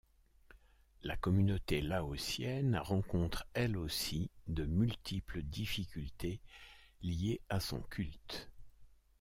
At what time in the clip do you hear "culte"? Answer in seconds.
7.83-8.49